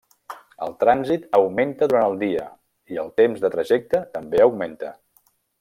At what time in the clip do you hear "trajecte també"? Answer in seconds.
3.59-4.45